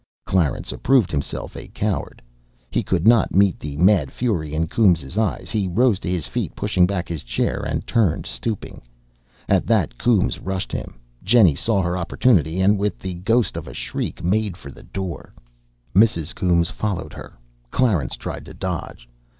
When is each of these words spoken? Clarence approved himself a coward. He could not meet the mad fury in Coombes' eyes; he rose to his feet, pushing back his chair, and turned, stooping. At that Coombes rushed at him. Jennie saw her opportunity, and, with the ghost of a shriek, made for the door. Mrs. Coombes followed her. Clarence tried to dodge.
Clarence 0.25 0.71
approved 0.71 1.11
himself 1.11 1.55
a 1.55 1.67
coward. 1.67 2.23
He 2.71 2.81
could 2.81 3.05
not 3.07 3.35
meet 3.35 3.59
the 3.59 3.77
mad 3.77 4.11
fury 4.11 4.55
in 4.55 4.65
Coombes' 4.65 5.15
eyes; 5.15 5.51
he 5.51 5.67
rose 5.67 5.99
to 5.99 6.09
his 6.09 6.25
feet, 6.25 6.55
pushing 6.55 6.87
back 6.87 7.07
his 7.07 7.21
chair, 7.21 7.59
and 7.59 7.85
turned, 7.85 8.25
stooping. 8.25 8.81
At 9.47 9.67
that 9.67 9.99
Coombes 9.99 10.39
rushed 10.39 10.73
at 10.73 10.85
him. 10.87 10.99
Jennie 11.23 11.53
saw 11.53 11.83
her 11.83 11.95
opportunity, 11.95 12.59
and, 12.61 12.79
with 12.79 12.97
the 12.97 13.13
ghost 13.13 13.55
of 13.55 13.67
a 13.67 13.75
shriek, 13.75 14.23
made 14.23 14.57
for 14.57 14.71
the 14.71 14.81
door. 14.81 15.35
Mrs. 15.95 16.33
Coombes 16.33 16.71
followed 16.71 17.13
her. 17.13 17.37
Clarence 17.69 18.17
tried 18.17 18.43
to 18.47 18.55
dodge. 18.55 19.07